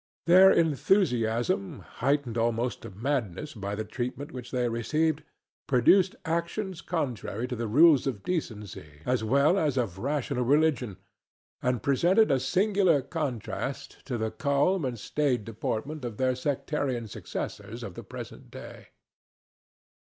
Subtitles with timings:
[0.25, 5.21] Their enthusiasm, heightened almost to madness by the treatment which they received,
[5.67, 10.97] produced actions contrary to the rules of decency as well as of rational religion,
[11.61, 17.83] and presented a singular contrast to the calm and staid deportment of their sectarian successors
[17.83, 18.87] of the present day.